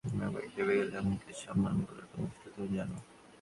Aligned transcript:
আমি 0.03 0.21
একবার 0.25 0.43
ক্ষেপে 0.51 0.73
গেলে 0.79 0.95
আমাকে 1.01 1.31
সামলানো 1.41 1.81
কতোটা 1.89 2.15
মুশকিল 2.21 2.49
তুমি 2.55 2.69
জানো। 2.77 2.97